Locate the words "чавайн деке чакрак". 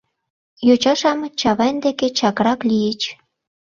1.41-2.59